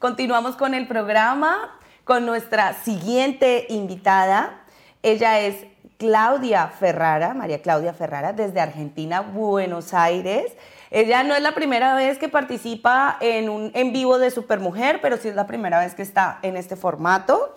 [0.00, 4.62] Continuamos con el programa con nuestra siguiente invitada.
[5.02, 5.66] Ella es
[5.98, 10.54] Claudia Ferrara, María Claudia Ferrara, desde Argentina, Buenos Aires.
[10.90, 15.18] Ella no es la primera vez que participa en un en vivo de Supermujer, pero
[15.18, 17.54] sí es la primera vez que está en este formato.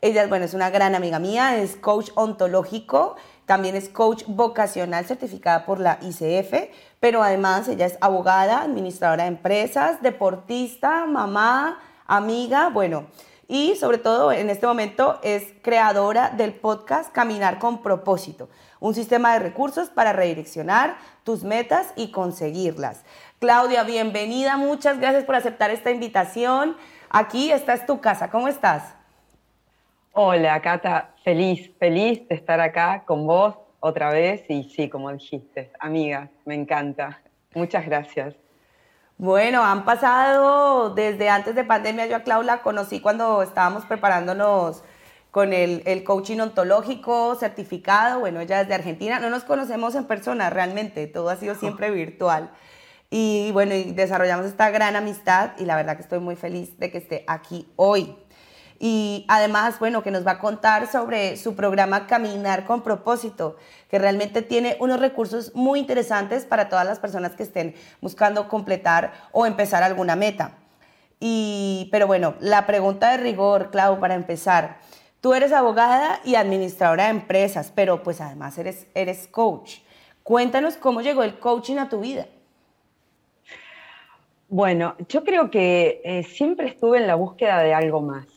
[0.00, 3.16] Ella bueno, es una gran amiga mía, es coach ontológico,
[3.46, 6.70] también es coach vocacional certificada por la ICF,
[7.00, 13.06] pero además ella es abogada, administradora de empresas, deportista, mamá, amiga, bueno,
[13.46, 18.48] y sobre todo en este momento es creadora del podcast Caminar con propósito,
[18.80, 23.02] un sistema de recursos para redireccionar tus metas y conseguirlas.
[23.40, 26.76] Claudia, bienvenida, muchas gracias por aceptar esta invitación.
[27.10, 29.03] Aquí esta es tu casa, ¿cómo estás?
[30.16, 34.44] Hola, Cata, feliz, feliz de estar acá con vos otra vez.
[34.48, 37.20] Y sí, como dijiste, amiga, me encanta.
[37.52, 38.36] Muchas gracias.
[39.18, 44.84] Bueno, han pasado desde antes de pandemia, yo a Clau la conocí cuando estábamos preparándonos
[45.32, 50.04] con el, el, coaching ontológico certificado, bueno, ella es de Argentina, no nos conocemos en
[50.04, 52.52] persona realmente, todo ha sido siempre virtual.
[53.10, 55.52] Y bueno, y desarrollamos esta gran amistad.
[55.58, 58.16] Y la verdad que estoy muy feliz de que esté aquí hoy
[58.86, 63.56] y además, bueno, que nos va a contar sobre su programa Caminar con propósito,
[63.88, 69.14] que realmente tiene unos recursos muy interesantes para todas las personas que estén buscando completar
[69.32, 70.58] o empezar alguna meta.
[71.18, 74.76] Y, pero bueno, la pregunta de rigor, Clau, para empezar.
[75.22, 79.78] Tú eres abogada y administradora de empresas, pero pues además eres, eres coach.
[80.22, 82.26] Cuéntanos cómo llegó el coaching a tu vida.
[84.50, 88.33] Bueno, yo creo que eh, siempre estuve en la búsqueda de algo más.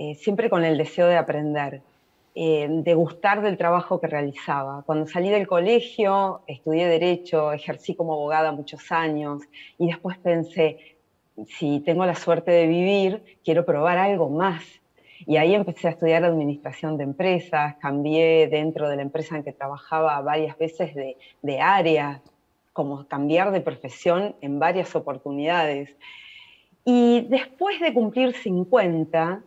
[0.00, 1.82] Eh, siempre con el deseo de aprender,
[2.36, 4.84] eh, de gustar del trabajo que realizaba.
[4.86, 9.42] Cuando salí del colegio, estudié derecho, ejercí como abogada muchos años
[9.76, 10.94] y después pensé,
[11.48, 14.62] si tengo la suerte de vivir, quiero probar algo más.
[15.26, 19.52] Y ahí empecé a estudiar administración de empresas, cambié dentro de la empresa en que
[19.52, 22.22] trabajaba varias veces de, de área,
[22.72, 25.90] como cambiar de profesión en varias oportunidades.
[26.84, 29.42] Y después de cumplir 50,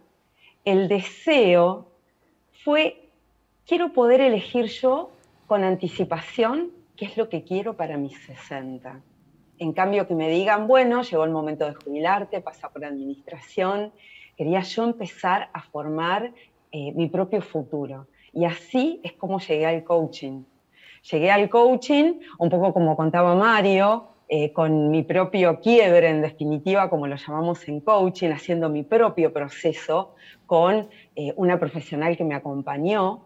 [0.66, 1.88] el deseo
[2.64, 3.10] fue,
[3.66, 5.12] quiero poder elegir yo
[5.48, 9.02] con anticipación qué es lo que quiero para mis 60.
[9.58, 13.92] En cambio, que me digan, bueno, llegó el momento de jubilarte, pasa por administración,
[14.38, 16.32] quería yo empezar a formar
[16.72, 18.08] eh, mi propio futuro.
[18.34, 20.44] Y así es como llegué al coaching.
[21.12, 26.90] Llegué al coaching, un poco como contaba Mario, eh, con mi propio quiebre, en definitiva,
[26.90, 30.16] como lo llamamos en coaching, haciendo mi propio proceso
[30.46, 30.88] con
[31.18, 33.26] eh, una profesional que me acompañó.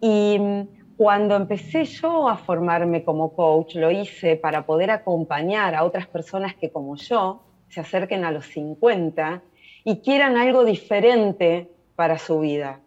[0.00, 5.84] Y mm, cuando empecé yo a formarme como coach, lo hice para poder acompañar a
[5.84, 9.42] otras personas que como yo se acerquen a los 50
[9.84, 12.80] y quieran algo diferente para su vida.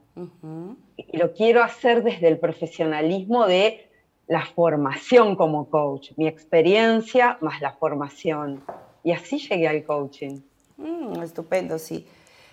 [0.97, 3.90] Y lo quiero hacer desde el profesionalismo de
[4.31, 8.63] la formación como coach, mi experiencia más la formación.
[9.03, 10.39] Y así llegué al coaching.
[10.77, 12.07] Mm, estupendo, sí.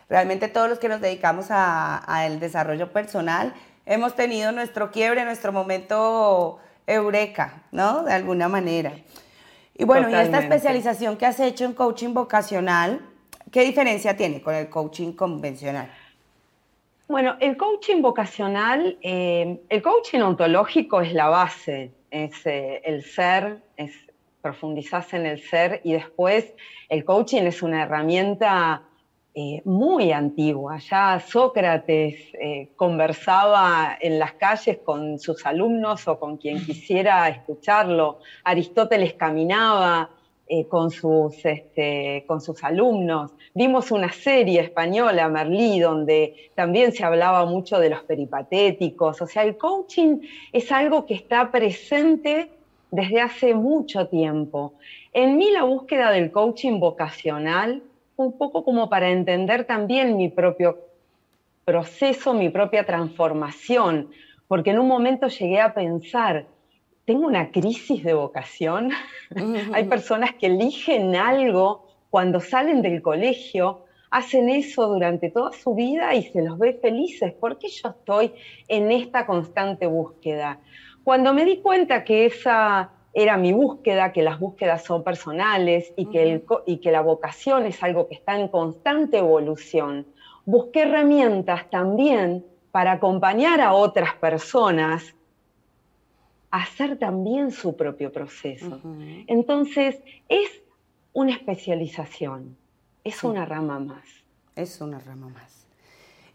[0.09, 3.55] Realmente todos los que nos dedicamos al desarrollo personal
[3.87, 8.03] hemos tenido nuestro quiebre, nuestro momento eureka, ¿no?
[8.03, 8.95] De alguna manera.
[9.77, 13.07] Y bueno, y esta especialización que has hecho en coaching vocacional,
[13.53, 15.89] ¿qué diferencia tiene con el coaching convencional?
[17.09, 23.63] Bueno, el coaching vocacional, eh, el coaching ontológico es la base, es eh, el ser,
[23.79, 23.93] es
[24.43, 26.53] profundizarse en el ser y después
[26.91, 28.83] el coaching es una herramienta
[29.35, 30.77] eh, muy antigua.
[30.77, 32.33] Ya Sócrates
[32.77, 38.19] conversaba en las calles con sus alumnos o con quien quisiera escucharlo.
[38.45, 40.11] Aristóteles caminaba,
[40.51, 43.33] eh, con, sus, este, con sus alumnos.
[43.55, 49.21] Vimos una serie española, Merlí, donde también se hablaba mucho de los peripatéticos.
[49.21, 50.21] O sea, el coaching
[50.53, 52.51] es algo que está presente
[52.91, 54.75] desde hace mucho tiempo.
[55.13, 57.83] En mí la búsqueda del coaching vocacional
[58.17, 60.79] un poco como para entender también mi propio
[61.65, 64.11] proceso, mi propia transformación,
[64.49, 66.47] porque en un momento llegué a pensar,
[67.09, 68.91] tengo una crisis de vocación.
[69.73, 76.15] Hay personas que eligen algo cuando salen del colegio, hacen eso durante toda su vida
[76.15, 77.33] y se los ve felices.
[77.33, 78.35] ¿Por qué yo estoy
[78.69, 80.61] en esta constante búsqueda?
[81.03, 86.11] Cuando me di cuenta que esa era mi búsqueda, que las búsquedas son personales y
[86.11, 90.07] que, y que la vocación es algo que está en constante evolución,
[90.45, 95.15] busqué herramientas también para acompañar a otras personas
[96.51, 98.81] hacer también su propio proceso.
[99.27, 100.49] Entonces, es
[101.13, 102.57] una especialización,
[103.05, 104.05] es una rama más.
[104.57, 105.67] Es una rama más.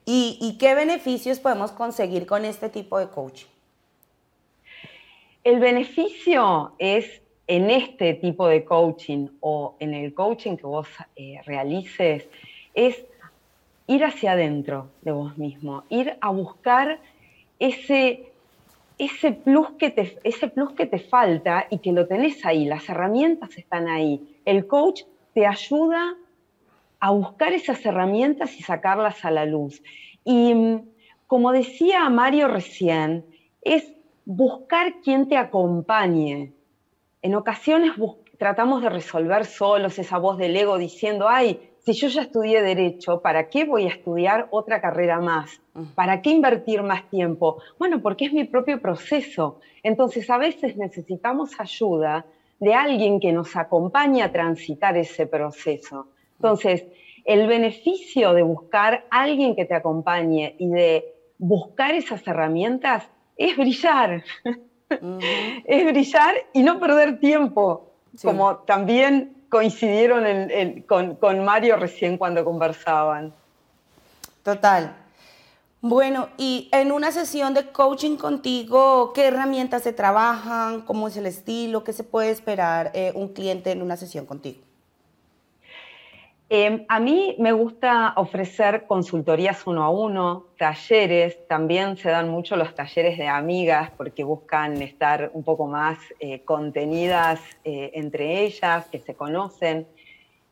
[0.05, 3.47] ¿Y, qué beneficios podemos conseguir con este tipo de coaching?
[5.43, 11.39] El beneficio es en este tipo de coaching o en el coaching que vos eh,
[11.45, 12.27] realices,
[12.73, 13.03] es
[13.87, 16.99] ir hacia adentro de vos mismo, ir a buscar
[17.59, 18.31] ese,
[18.97, 22.87] ese, plus que te, ese plus que te falta y que lo tenés ahí, las
[22.89, 24.39] herramientas están ahí.
[24.45, 25.03] El coach
[25.33, 26.15] te ayuda
[26.99, 29.81] a buscar esas herramientas y sacarlas a la luz.
[30.23, 30.89] Y mm,
[31.27, 33.25] como decía Mario recién,
[33.61, 33.93] es
[34.25, 36.53] buscar quien te acompañe.
[37.21, 37.93] En ocasiones
[38.37, 43.19] tratamos de resolver solos esa voz del ego diciendo, ay, si yo ya estudié derecho,
[43.21, 45.59] ¿para qué voy a estudiar otra carrera más?
[45.95, 47.61] ¿Para qué invertir más tiempo?
[47.77, 49.59] Bueno, porque es mi propio proceso.
[49.81, 52.25] Entonces a veces necesitamos ayuda
[52.59, 56.07] de alguien que nos acompañe a transitar ese proceso.
[56.37, 56.85] Entonces,
[57.25, 63.57] el beneficio de buscar a alguien que te acompañe y de buscar esas herramientas es
[63.57, 64.23] brillar.
[65.65, 67.91] es brillar y no perder tiempo,
[68.21, 70.25] como también coincidieron
[70.87, 73.31] con, Mario recién cuando conversaban.
[74.41, 74.95] Total.
[75.79, 80.81] Bueno, y en una sesión de coaching contigo, ¿qué herramientas se trabajan?
[80.81, 81.83] ¿Cómo es el estilo?
[81.83, 84.59] ¿Qué se puede esperar eh, un cliente en una sesión contigo?
[86.55, 92.55] Em, a mí me gusta ofrecer consultorías uno a uno, talleres, también se dan mucho
[92.55, 98.85] los talleres de amigas porque buscan estar un poco más eh, contenidas eh, entre ellas,
[98.89, 99.87] que se conocen.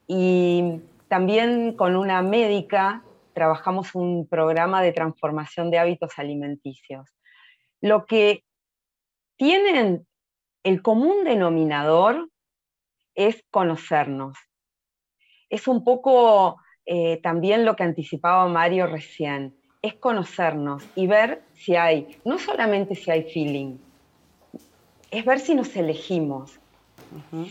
[0.07, 3.03] Y también con una médica
[3.33, 7.11] trabajamos un programa de transformación de hábitos alimenticios.
[7.79, 8.43] Lo que
[9.35, 10.07] tienen
[10.63, 12.27] el común denominador
[13.13, 14.35] es conocernos
[15.51, 21.75] es un poco eh, también lo que anticipaba Mario recién, es conocernos y ver si
[21.75, 23.77] hay, no solamente si hay feeling,
[25.11, 26.59] es ver si nos elegimos,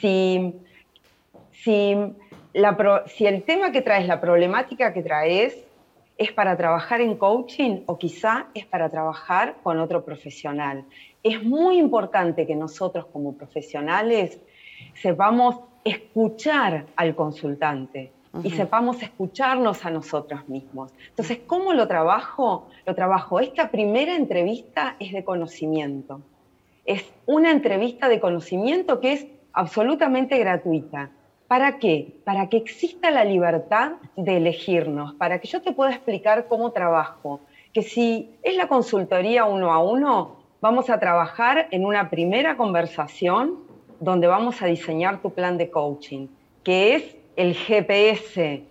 [0.01, 0.55] si,
[1.53, 1.95] si,
[3.07, 5.59] si el tema que traes, la problemática que traes,
[6.17, 10.85] es para trabajar en coaching o quizá es para trabajar con otro profesional.
[11.23, 14.39] Es muy importante que nosotros como profesionales
[14.95, 18.13] sepamos escuchar al consultante
[18.45, 20.93] y sepamos escucharnos a nosotros mismos.
[21.09, 22.69] Entonces, ¿cómo lo trabajo?
[22.87, 23.41] Lo trabajo.
[23.41, 26.21] Esta primera entrevista es de conocimiento.
[26.85, 31.11] Es una entrevista de conocimiento que es absolutamente gratuita.
[31.49, 32.21] ¿Para qué?
[32.25, 37.41] Para que exista la libertad de elegirnos, para que yo te pueda explicar cómo trabajo.
[37.73, 43.70] Que si es la consultoría uno a uno, vamos a trabajar en una primera conversación
[44.01, 46.27] donde vamos a diseñar tu plan de coaching,
[46.65, 48.65] que es el GPS.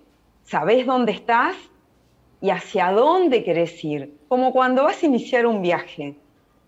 [0.43, 1.55] Sabes dónde estás
[2.41, 6.15] y hacia dónde querés ir, como cuando vas a iniciar un viaje.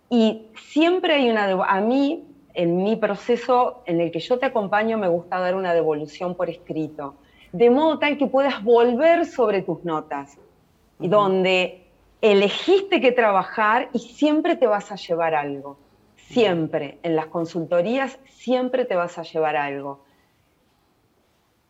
[0.09, 1.45] Y siempre hay una...
[1.65, 2.23] A mí,
[2.53, 6.49] en mi proceso en el que yo te acompaño, me gusta dar una devolución por
[6.49, 7.15] escrito,
[7.51, 10.37] de modo tal que puedas volver sobre tus notas,
[10.99, 11.85] y donde
[12.21, 15.77] elegiste que trabajar y siempre te vas a llevar algo.
[16.31, 19.99] Siempre, en las consultorías, siempre te vas a llevar algo.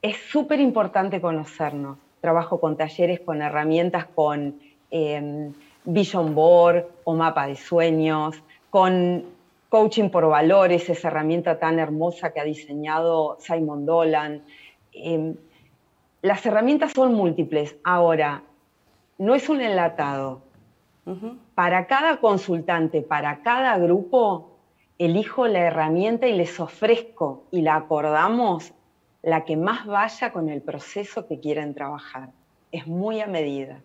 [0.03, 1.97] Es súper importante conocernos.
[2.21, 4.59] Trabajo con talleres, con herramientas, con
[4.91, 5.51] em,
[5.83, 9.25] Vision Board o mapa de sueños, con
[9.69, 14.43] coaching por valores, esa herramienta tan hermosa que ha diseñado Simon Dolan.
[14.93, 15.35] Em,
[16.21, 17.77] las herramientas son múltiples.
[17.83, 18.43] Ahora,
[19.17, 20.41] no es un enlatado.
[21.55, 24.50] Para cada consultante, para cada grupo,
[25.05, 28.73] elijo la herramienta y les ofrezco y la acordamos
[29.23, 32.29] la que más vaya con el proceso que quieren trabajar.
[32.71, 33.81] Es muy a medida.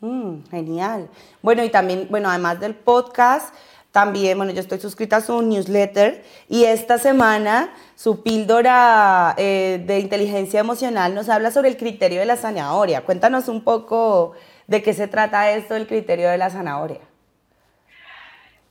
[0.00, 1.08] Mm, genial.
[1.42, 3.54] Bueno, y también, bueno, además del podcast,
[3.92, 10.00] también, bueno, yo estoy suscrita a su newsletter y esta semana su píldora eh, de
[10.00, 13.04] inteligencia emocional nos habla sobre el criterio de la zanahoria.
[13.04, 14.32] Cuéntanos un poco
[14.66, 17.00] de qué se trata esto del criterio de la zanahoria.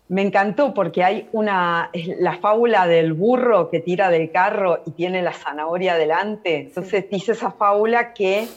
[0.07, 5.21] Me encantó porque hay una, la fábula del burro que tira del carro y tiene
[5.23, 6.59] la zanahoria delante.
[6.59, 8.47] Entonces dice esa fábula que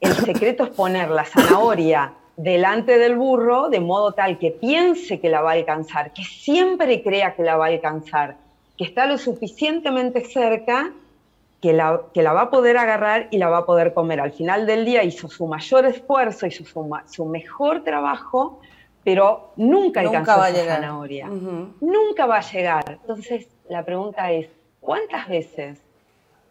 [0.00, 5.30] el secreto es poner la zanahoria delante del burro de modo tal que piense que
[5.30, 8.36] la va a alcanzar, que siempre crea que la va a alcanzar,
[8.76, 10.92] que está lo suficientemente cerca
[11.62, 14.20] que la, que la va a poder agarrar y la va a poder comer.
[14.20, 18.60] Al final del día hizo su mayor esfuerzo, hizo su, su mejor trabajo
[19.06, 21.28] pero nunca alcanzó va zanahoria.
[21.80, 22.98] Nunca va a llegar.
[23.00, 24.48] Entonces, la pregunta es,
[24.80, 25.80] ¿cuántas veces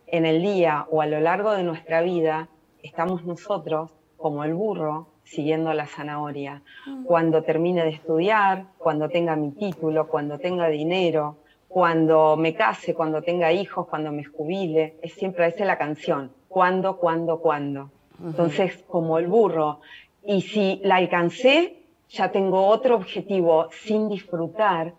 [0.08, 2.48] en el día o a lo largo de nuestra vida
[2.82, 6.62] estamos nosotros como el burro siguiendo la zanahoria.
[7.04, 11.36] Cuando termine de estudiar, cuando tenga mi título, cuando tenga dinero,
[11.68, 16.96] cuando me case, cuando tenga hijos, cuando me jubile, es siempre esa la canción, cuando,
[16.96, 17.92] cuando, cuando.
[18.24, 19.82] Entonces, como el burro,
[20.24, 21.85] y si la alcancé,
[22.16, 24.94] ya tengo otro objetivo sin disfrutar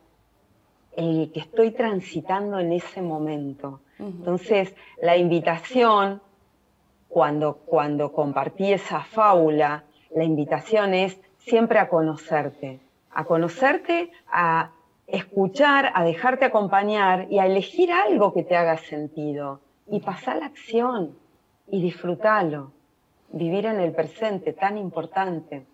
[0.96, 3.80] el que estoy transitando en ese momento.
[3.99, 6.20] Entonces, la invitación,
[7.08, 12.80] cuando, cuando compartí esa fábula, la invitación es siempre a conocerte,
[13.11, 14.73] a conocerte, a
[15.06, 20.46] escuchar, a dejarte acompañar y a elegir algo que te haga sentido y pasar la
[20.46, 21.16] acción
[21.68, 22.73] y disfrutarlo,
[23.30, 25.66] vivir en el presente, tan importante.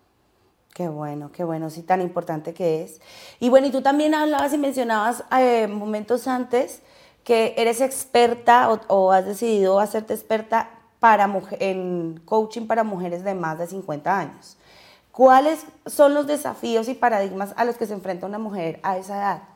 [0.73, 2.99] Qué bueno, qué bueno, sí, tan importante que es.
[3.39, 6.81] Y bueno, y tú también hablabas y mencionabas eh, momentos antes
[7.23, 13.59] que eres experta o, has decidido hacerte experta para en coaching para mujeres de más
[13.59, 14.57] de 50 años.
[15.11, 19.17] ¿Cuáles son los desafíos y paradigmas a los que se enfrenta una mujer a esa
[19.17, 19.52] edad?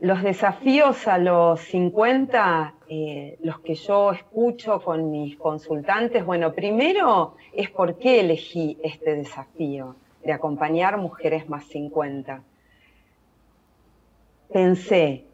[0.00, 7.36] Los desafíos a los 50, eh, los que yo escucho con mis consultantes, bueno, primero
[7.52, 12.42] es por qué elegí este desafío de acompañar mujeres más 50.
[14.52, 15.26] Pensé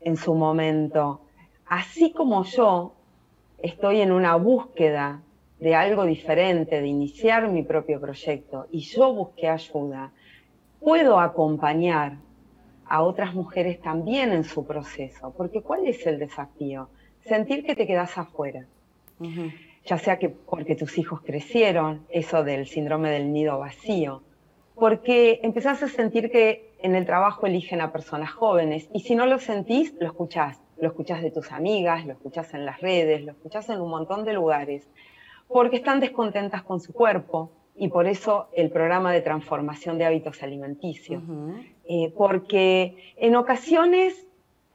[0.00, 1.20] en su momento,
[1.66, 2.94] así como yo
[3.58, 5.22] estoy en una búsqueda
[5.60, 10.12] de algo diferente, de iniciar mi propio proyecto, y yo busqué ayuda,
[10.80, 12.16] puedo acompañar
[12.88, 16.88] a otras mujeres también en su proceso, porque ¿cuál es el desafío?
[17.20, 18.66] Sentir que te quedas afuera.
[19.84, 24.22] Ya sea que porque tus hijos crecieron, eso del síndrome del nido vacío,
[24.74, 29.26] porque empezás a sentir que en el trabajo eligen a personas jóvenes y si no
[29.26, 30.60] lo sentís, lo escuchás.
[30.80, 34.24] Lo escuchás de tus amigas, lo escuchás en las redes, lo escuchás en un montón
[34.24, 34.88] de lugares,
[35.48, 40.42] porque están descontentas con su cuerpo, y por eso el programa de transformación de hábitos
[40.42, 41.22] alimenticios.
[41.90, 44.26] Eh, porque en ocasiones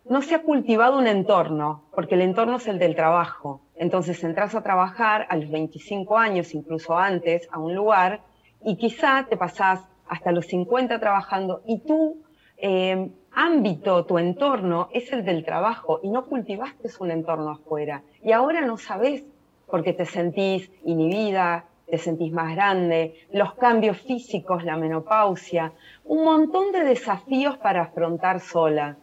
[0.10, 3.62] no se ha cultivado un entorno, porque el entorno es el del trabajo.
[3.76, 8.22] Entonces entras a trabajar a los 25 años, incluso antes, a un lugar
[8.66, 12.24] y quizá te pasás hasta los 50 trabajando y tu
[12.58, 18.02] eh, ámbito, tu entorno es el del trabajo y no cultivaste un entorno afuera.
[18.24, 19.24] Y ahora no sabes
[19.68, 25.74] porque te sentís inhibida, te sentís más grande, los cambios físicos, la menopausia,
[26.06, 28.98] un montón de desafíos para afrontar sola.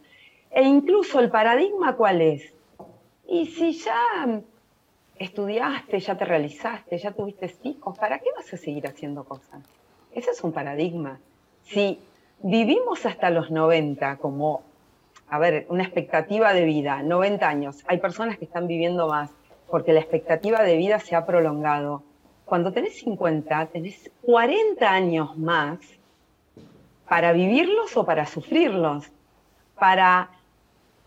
[0.51, 2.53] E incluso el paradigma cuál es.
[3.29, 4.43] Y si ya
[5.17, 9.63] estudiaste, ya te realizaste, ya tuviste hijos, ¿para qué vas a seguir haciendo cosas?
[10.13, 11.21] Ese es un paradigma.
[11.63, 12.01] Si
[12.43, 14.63] vivimos hasta los 90 como,
[15.29, 19.31] a ver, una expectativa de vida, 90 años, hay personas que están viviendo más
[19.71, 22.03] porque la expectativa de vida se ha prolongado
[22.51, 25.79] cuando tenés 50, tenés 40 años más
[27.09, 29.09] para vivirlos o para sufrirlos,
[29.79, 30.31] para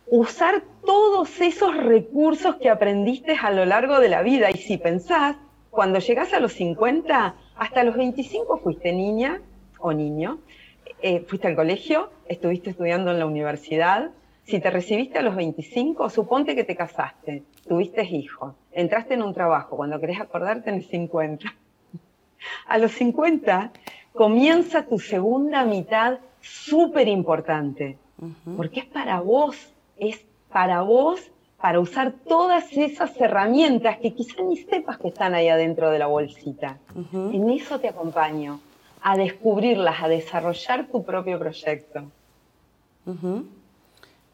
[0.07, 4.51] usar todos esos recursos que aprendiste a lo largo de la vida.
[4.51, 5.35] Y si pensás,
[5.69, 9.41] cuando llegás a los 50, hasta los 25 fuiste niña
[9.79, 10.39] o niño,
[11.01, 14.11] eh, fuiste al colegio, estuviste estudiando en la universidad,
[14.45, 19.33] si te recibiste a los 25, suponte que te casaste, tuviste hijos, entraste en un
[19.33, 21.53] trabajo, cuando querés acordarte en 50.
[22.67, 23.71] A los 50
[24.13, 27.97] comienza tu segunda mitad súper importante,
[28.57, 31.31] porque es para vos, es para vos
[31.63, 36.07] para usar todas esas herramientas que quizá ni sepas que están ahí adentro de la
[36.07, 36.77] bolsita.
[37.13, 38.59] En eso te acompaño,
[39.01, 42.03] a descubrirlas, a desarrollar tu propio proyecto.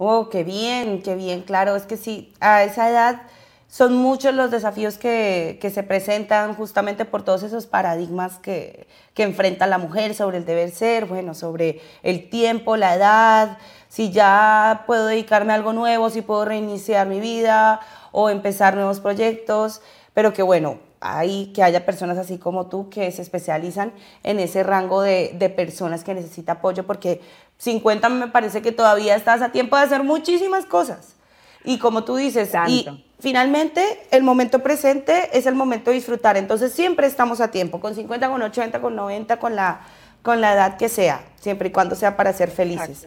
[0.02, 3.24] Oh, qué bien, qué bien, claro, es que sí, a esa edad
[3.68, 9.68] son muchos los desafíos que, se presentan justamente por todos esos paradigmas que, que, enfrenta
[9.68, 13.58] la mujer sobre el deber ser, bueno, sobre el tiempo, la edad,
[13.90, 17.82] si ya puedo dedicarme a algo nuevo, si puedo reiniciar mi vida
[18.14, 19.82] o empezar nuevos proyectos,
[20.14, 23.92] pero que bueno, hay que haya personas así como tú que se especializan
[24.24, 27.20] en ese rango de, de personas que necesita apoyo, porque
[27.60, 31.16] 50 me parece que todavía estás a tiempo de hacer muchísimas cosas.
[31.64, 32.88] Y como tú dices, y
[33.20, 36.38] finalmente el momento presente es el momento de disfrutar.
[36.38, 39.82] Entonces siempre estamos a tiempo, con 50, con 80, con 90, con la,
[40.22, 43.06] con la edad que sea, siempre y cuando sea para ser felices.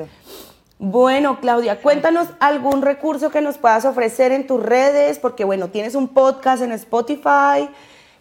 [0.79, 5.95] Bueno, Claudia, cuéntanos algún recurso que nos puedas ofrecer en tus redes, porque bueno, tienes
[5.95, 7.71] un podcast en Spotify,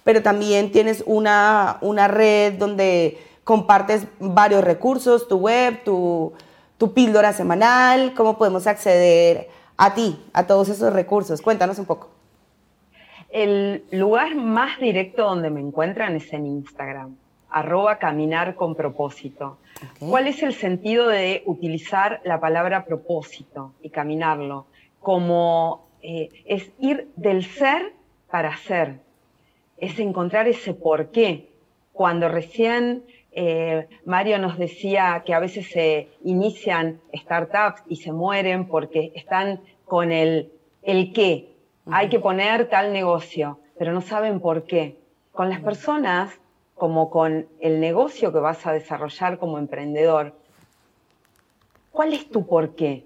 [0.03, 3.19] pero también tienes una, una red donde
[3.51, 6.33] compartes varios recursos, tu web, tu,
[6.95, 11.41] píldora semanal, cómo podemos acceder a ti, a todos esos recursos.
[11.41, 12.11] Cuéntanos un poco.
[13.29, 17.17] El lugar más directo donde me encuentran es en Instagram,
[17.49, 19.57] arroba caminar con propósito.
[19.99, 24.67] ¿Cuál es el sentido de utilizar la palabra propósito y caminarlo?
[25.01, 27.91] Como eh, es ir del ser
[28.29, 29.01] para ser,
[29.75, 31.49] es encontrar ese porqué.
[31.91, 38.67] Cuando recién eh, Mario nos decía que a veces se inician startups y se mueren
[38.67, 41.55] porque están con el, el qué.
[41.85, 44.97] Hay que poner tal negocio, pero no saben por qué.
[45.31, 46.39] Con las personas,
[46.75, 50.33] como con el negocio que vas a desarrollar como emprendedor,
[51.91, 53.05] ¿cuál es tu porqué?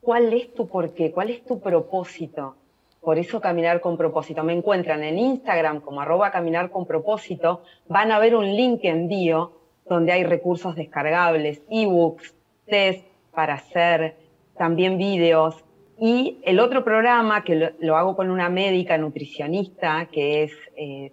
[0.00, 1.12] ¿Cuál es tu porqué?
[1.12, 2.56] ¿Cuál es tu propósito?
[3.00, 4.44] Por eso caminar con propósito.
[4.44, 7.62] Me encuentran en Instagram como arroba caminar con propósito.
[7.88, 9.52] Van a ver un link en bio
[9.86, 12.34] donde hay recursos descargables, ebooks,
[12.66, 14.16] test para hacer,
[14.56, 15.64] también vídeos.
[15.98, 21.12] Y el otro programa que lo, hago con una médica nutricionista que es eh.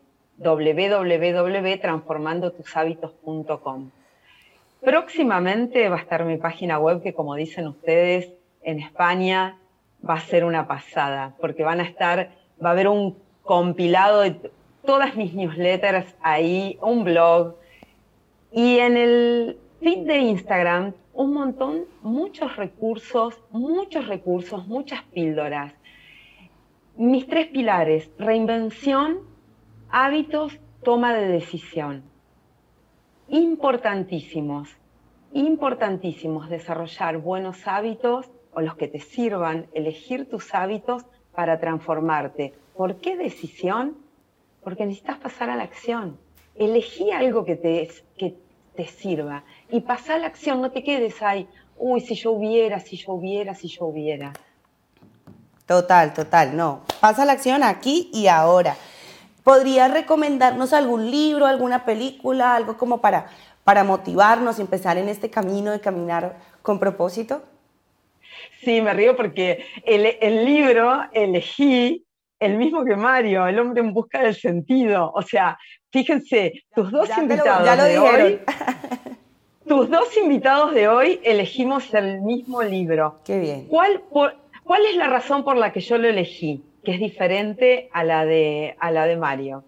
[4.81, 9.57] Próximamente va a estar mi página web que como dicen ustedes en España
[10.07, 12.31] va a ser una pasada porque van a estar,
[12.63, 14.51] va a haber un compilado de
[14.85, 17.55] todas mis newsletters ahí, un blog,
[18.51, 25.73] y en el feed de Instagram, un montón, muchos recursos, muchos recursos, muchas píldoras.
[26.95, 29.19] Mis tres pilares, reinvención,
[29.89, 32.03] hábitos, toma de decisión.
[33.27, 34.69] Importantísimos,
[35.33, 42.53] importantísimos desarrollar buenos hábitos o los que te sirvan, elegir tus hábitos para transformarte.
[42.75, 43.95] ¿Por qué decisión?
[44.63, 46.17] Porque necesitas pasar a la acción
[46.57, 48.35] elegí algo que te, que
[48.75, 51.47] te sirva y pasá a la acción, no te quedes ahí,
[51.77, 54.33] uy, si yo hubiera, si yo hubiera, si yo hubiera.
[55.65, 56.81] Total, total, no.
[57.01, 58.75] Pasa la acción aquí y ahora.
[59.43, 63.27] ¿Podrías recomendarnos algún libro, alguna película, algo como para,
[63.63, 67.41] para motivarnos y empezar en este camino de caminar con propósito?
[68.61, 72.03] Sí, me río porque el, el libro elegí
[72.39, 75.11] el mismo que Mario, el hombre en busca del sentido.
[75.13, 75.57] O sea,
[75.91, 78.39] fíjense, tus dos invitados de hoy.
[79.67, 83.19] tus dos invitados de hoy elegimos el mismo libro.
[83.25, 83.67] Qué bien.
[83.67, 86.63] ¿Cuál, ¿Cuál es la razón por la que yo lo elegí?
[86.83, 89.63] Que es diferente a la, de, a la de Mario.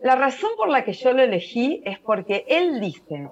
[0.00, 3.28] La razón por la que yo lo elegí es porque él dice,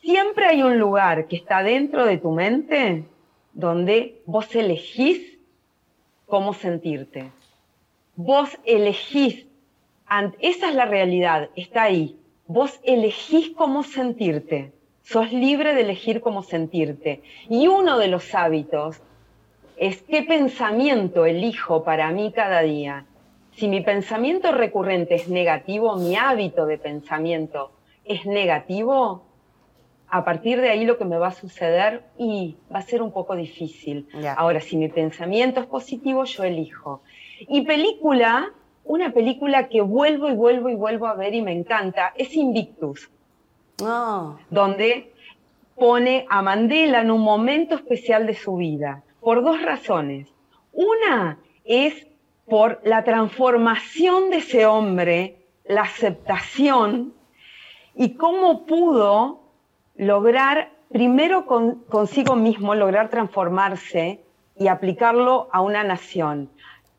[0.00, 3.04] siempre hay un lugar que está dentro de tu mente
[3.56, 5.38] donde vos elegís
[6.26, 7.32] cómo sentirte.
[8.14, 9.46] Vos elegís,
[10.40, 12.18] esa es la realidad, está ahí.
[12.46, 17.22] Vos elegís cómo sentirte, sos libre de elegir cómo sentirte.
[17.48, 19.00] Y uno de los hábitos
[19.78, 23.06] es qué pensamiento elijo para mí cada día.
[23.52, 27.70] Si mi pensamiento recurrente es negativo, mi hábito de pensamiento
[28.04, 29.24] es negativo,
[30.08, 33.12] a partir de ahí lo que me va a suceder y va a ser un
[33.12, 34.08] poco difícil.
[34.36, 37.02] Ahora, si mi pensamiento es positivo, yo elijo.
[37.40, 38.52] Y película,
[38.84, 43.10] una película que vuelvo y vuelvo y vuelvo a ver y me encanta, es Invictus.
[43.82, 44.36] Ah.
[44.48, 45.12] Donde
[45.74, 50.28] pone a Mandela en un momento especial de su vida, por dos razones.
[50.72, 52.06] Una es
[52.46, 57.12] por la transformación de ese hombre, la aceptación
[57.94, 59.45] y cómo pudo
[59.96, 64.20] lograr, primero consigo mismo, lograr transformarse
[64.58, 66.50] y aplicarlo a una nación.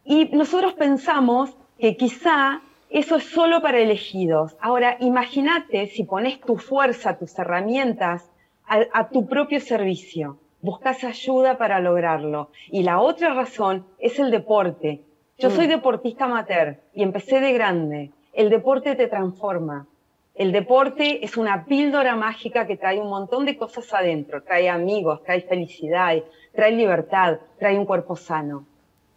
[0.04, 4.56] Y nosotros pensamos que quizá eso es solo para elegidos.
[4.62, 8.32] Ahora, imagínate si pones tu fuerza, tus herramientas
[8.66, 10.40] a, tu propio servicio.
[10.62, 12.50] Buscas ayuda para lograrlo.
[12.70, 15.02] Y la otra razón es el deporte.
[15.38, 15.70] Yo soy mm.
[15.70, 18.12] deportista amateur y empecé de grande.
[18.34, 19.88] El deporte te transforma.
[20.38, 24.43] El deporte es una píldora mágica que trae un montón de cosas adentro.
[24.43, 26.15] Trae amigos, trae felicidad,
[26.54, 28.67] trae libertad, trae un cuerpo sano.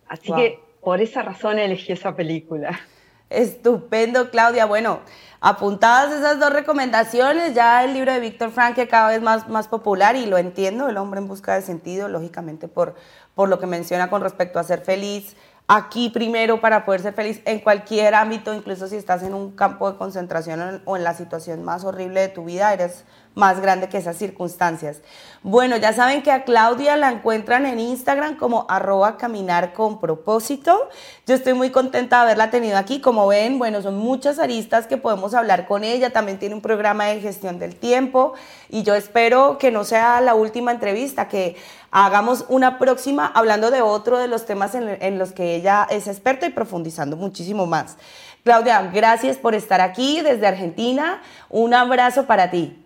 [0.08, 2.80] Así que por esa razón elegí esa película.
[3.28, 4.64] Estupendo, Claudia.
[4.64, 5.00] Bueno,
[5.40, 9.68] apuntadas esas dos recomendaciones, ya el libro de Víctor Frank que cada vez más, más
[9.68, 12.94] popular y lo entiendo, el hombre en busca de sentido, lógicamente por,
[13.34, 15.36] por lo que menciona con respecto a ser feliz.
[15.72, 19.88] Aquí primero para poder ser feliz en cualquier ámbito, incluso si estás en un campo
[19.88, 23.04] de concentración o en la situación más horrible de tu vida, eres
[23.34, 24.98] más grande que esas circunstancias.
[25.42, 30.88] Bueno, ya saben que a Claudia la encuentran en Instagram como arroba caminar con propósito.
[31.26, 33.00] Yo estoy muy contenta de haberla tenido aquí.
[33.00, 36.10] Como ven, bueno, son muchas aristas que podemos hablar con ella.
[36.10, 38.34] También tiene un programa de gestión del tiempo
[38.68, 41.56] y yo espero que no sea la última entrevista, que
[41.90, 46.06] hagamos una próxima hablando de otro de los temas en, en los que ella es
[46.06, 47.96] experta y profundizando muchísimo más.
[48.44, 51.22] Claudia, gracias por estar aquí desde Argentina.
[51.48, 52.79] Un abrazo para ti.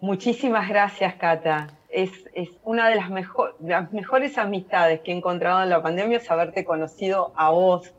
[0.00, 1.68] Muchísimas gracias, Cata.
[1.88, 2.10] Es,
[2.64, 3.10] una de las,
[3.60, 7.92] las mejores amistades que he encontrado en la pandemia es haberte conocido a vos.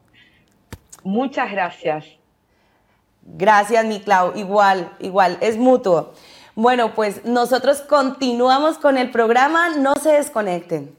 [1.03, 2.05] Muchas gracias.
[3.23, 4.33] Gracias, mi Clau.
[4.35, 6.13] Igual, igual, es mutuo.
[6.55, 9.77] Bueno, pues nosotros continuamos con el programa.
[9.77, 10.96] No se desconecten.